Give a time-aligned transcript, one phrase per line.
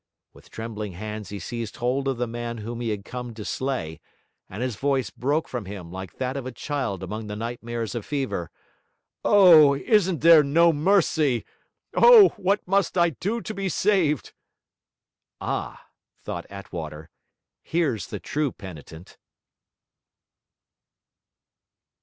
[0.33, 3.99] With trembling hands he seized hold of the man whom he had come to slay;
[4.49, 8.03] and his voice broke from him like that of a child among the nightmares of
[8.03, 8.49] fever:
[9.23, 9.75] 'O!
[9.75, 11.45] isn't there no mercy?
[11.93, 12.29] O!
[12.29, 14.33] what must I do to be saved?'
[15.39, 15.85] 'Ah!'
[16.23, 17.11] thought Attwater,
[17.61, 19.19] 'here's the true penitent.'